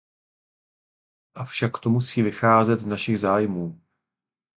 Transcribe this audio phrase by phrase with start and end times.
[1.35, 3.81] Avšak to musí vycházet z našich zájmů.